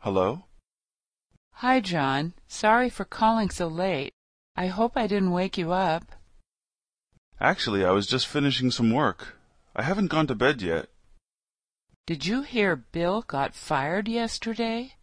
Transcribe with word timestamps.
Hello? 0.00 0.44
Hi, 1.56 1.78
John. 1.80 2.32
Sorry 2.48 2.88
for 2.88 3.04
calling 3.04 3.50
so 3.50 3.68
late. 3.68 4.14
I 4.56 4.68
hope 4.68 4.96
I 4.96 5.06
didn't 5.06 5.30
wake 5.30 5.58
you 5.58 5.72
up. 5.72 6.04
Actually, 7.38 7.84
I 7.84 7.90
was 7.90 8.06
just 8.06 8.26
finishing 8.26 8.70
some 8.70 8.90
work. 8.90 9.36
I 9.76 9.82
haven't 9.82 10.06
gone 10.10 10.26
to 10.28 10.34
bed 10.34 10.62
yet. 10.62 10.88
Did 12.06 12.24
you 12.24 12.40
hear 12.40 12.76
Bill 12.76 13.20
got 13.20 13.54
fired 13.54 14.08
yesterday? 14.08 14.94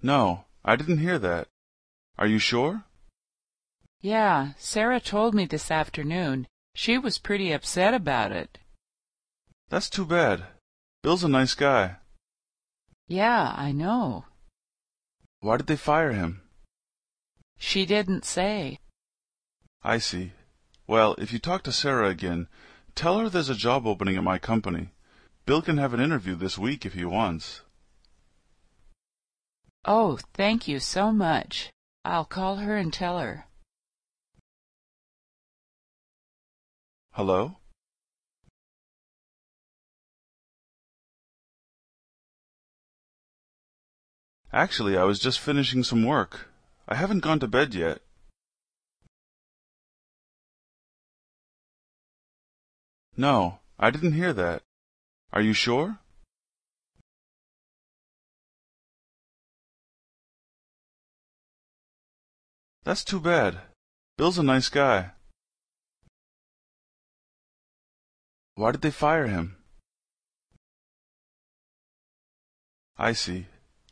No, 0.00 0.44
I 0.64 0.76
didn't 0.76 0.98
hear 0.98 1.18
that. 1.18 1.48
Are 2.16 2.28
you 2.28 2.38
sure? 2.38 2.84
Yeah, 4.00 4.52
Sarah 4.58 5.00
told 5.00 5.34
me 5.34 5.44
this 5.44 5.72
afternoon. 5.72 6.46
She 6.72 6.98
was 6.98 7.18
pretty 7.18 7.50
upset 7.50 7.94
about 7.94 8.30
it. 8.30 8.58
That's 9.70 9.90
too 9.90 10.06
bad. 10.06 10.44
Bill's 11.02 11.24
a 11.24 11.28
nice 11.28 11.54
guy. 11.54 11.96
Yeah, 13.08 13.54
I 13.56 13.72
know. 13.72 14.26
Why 15.40 15.56
did 15.56 15.66
they 15.66 15.76
fire 15.76 16.12
him? 16.12 16.42
She 17.58 17.86
didn't 17.86 18.24
say. 18.24 18.78
I 19.82 19.98
see. 19.98 20.32
Well, 20.86 21.14
if 21.18 21.32
you 21.32 21.38
talk 21.38 21.62
to 21.64 21.72
Sarah 21.72 22.08
again, 22.10 22.48
tell 22.94 23.18
her 23.18 23.28
there's 23.28 23.48
a 23.48 23.54
job 23.54 23.86
opening 23.86 24.16
at 24.16 24.24
my 24.24 24.38
company. 24.38 24.90
Bill 25.46 25.62
can 25.62 25.78
have 25.78 25.94
an 25.94 26.00
interview 26.00 26.34
this 26.34 26.58
week 26.58 26.84
if 26.84 26.92
he 26.92 27.04
wants. 27.04 27.62
Oh, 29.86 30.18
thank 30.34 30.68
you 30.68 30.78
so 30.78 31.10
much. 31.10 31.70
I'll 32.04 32.26
call 32.26 32.56
her 32.56 32.76
and 32.76 32.92
tell 32.92 33.18
her. 33.18 33.46
Hello? 37.12 37.56
Actually, 44.52 44.96
I 44.96 45.04
was 45.04 45.18
just 45.20 45.40
finishing 45.40 45.84
some 45.84 46.04
work. 46.04 46.48
I 46.88 46.94
haven't 46.94 47.20
gone 47.20 47.38
to 47.40 47.46
bed 47.46 47.74
yet. 47.74 48.00
No, 53.16 53.58
I 53.78 53.90
didn't 53.90 54.12
hear 54.12 54.32
that. 54.32 54.62
Are 55.32 55.42
you 55.42 55.52
sure? 55.52 55.98
That's 62.84 63.04
too 63.04 63.20
bad. 63.20 63.60
Bill's 64.16 64.38
a 64.38 64.42
nice 64.42 64.70
guy. 64.70 65.10
Why 68.54 68.72
did 68.72 68.80
they 68.80 68.90
fire 68.90 69.26
him? 69.26 69.56
I 72.96 73.12
see. 73.12 73.46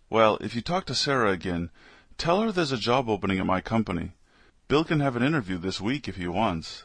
Well, 0.09 0.39
if 0.41 0.55
you 0.55 0.61
talk 0.63 0.87
to 0.87 0.95
Sarah 0.95 1.33
again, 1.33 1.71
tell 2.17 2.41
her 2.43 2.53
there's 2.53 2.71
a 2.71 2.77
job 2.77 3.09
opening 3.09 3.41
at 3.41 3.47
my 3.47 3.61
company. 3.61 4.13
Bill 4.69 4.85
can 4.85 5.01
have 5.01 5.17
an 5.17 5.23
interview 5.23 5.59
this 5.59 5.81
week 5.81 6.07
if 6.07 6.17
he 6.17 6.29
wants. 6.29 6.85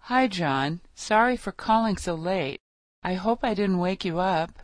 Hi, 0.00 0.26
John. 0.26 0.80
Sorry 0.94 1.36
for 1.36 1.52
calling 1.52 1.98
so 1.98 2.14
late. 2.14 2.60
I 3.02 3.14
hope 3.14 3.40
I 3.42 3.54
didn't 3.54 3.78
wake 3.78 4.04
you 4.04 4.18
up. 4.18 4.58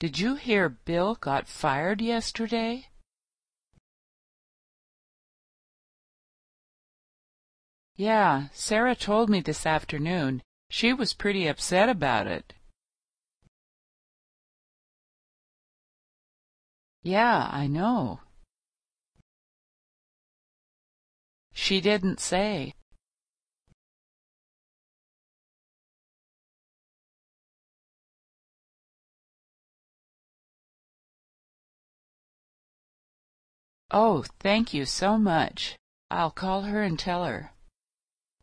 Did 0.00 0.18
you 0.18 0.34
hear 0.34 0.68
Bill 0.68 1.14
got 1.14 1.48
fired 1.48 2.00
yesterday? 2.00 2.88
Yeah, 7.96 8.48
Sarah 8.52 8.96
told 8.96 9.30
me 9.30 9.40
this 9.40 9.64
afternoon. 9.64 10.42
She 10.68 10.92
was 10.92 11.14
pretty 11.14 11.46
upset 11.46 11.88
about 11.88 12.26
it. 12.26 12.54
Yeah, 17.04 17.48
I 17.52 17.68
know. 17.68 18.20
She 21.52 21.80
didn't 21.80 22.18
say. 22.18 22.74
Oh, 33.96 34.24
thank 34.40 34.74
you 34.74 34.86
so 34.86 35.16
much. 35.16 35.76
I'll 36.10 36.32
call 36.32 36.62
her 36.62 36.82
and 36.82 36.98
tell 36.98 37.24
her. 37.24 37.52